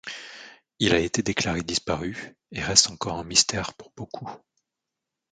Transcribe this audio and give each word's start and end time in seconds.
Il 0.79 0.95
a 0.95 0.99
été 0.99 1.21
déclaré 1.21 1.61
disparu 1.61 2.33
et 2.51 2.59
reste 2.63 2.89
encore 2.89 3.19
un 3.19 3.23
mystère 3.23 3.75
pour 3.75 3.91
beaucoup. 3.95 4.27